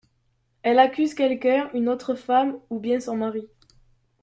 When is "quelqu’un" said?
1.13-1.69